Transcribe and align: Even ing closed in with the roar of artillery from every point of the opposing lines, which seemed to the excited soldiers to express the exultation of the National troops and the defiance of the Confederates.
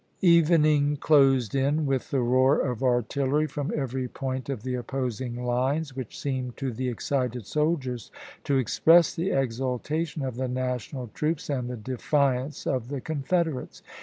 Even 0.23 0.65
ing 0.65 0.97
closed 0.97 1.53
in 1.53 1.85
with 1.85 2.09
the 2.09 2.21
roar 2.21 2.59
of 2.59 2.81
artillery 2.81 3.45
from 3.45 3.71
every 3.75 4.07
point 4.07 4.49
of 4.49 4.63
the 4.63 4.73
opposing 4.73 5.43
lines, 5.45 5.95
which 5.95 6.19
seemed 6.19 6.57
to 6.57 6.71
the 6.73 6.89
excited 6.89 7.45
soldiers 7.45 8.09
to 8.43 8.57
express 8.57 9.13
the 9.13 9.29
exultation 9.29 10.23
of 10.23 10.37
the 10.37 10.47
National 10.47 11.09
troops 11.09 11.51
and 11.51 11.69
the 11.69 11.77
defiance 11.77 12.65
of 12.65 12.87
the 12.87 12.99
Confederates. 12.99 13.83